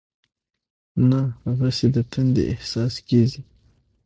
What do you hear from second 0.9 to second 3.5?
نه هغسې د تندې احساس کېږي.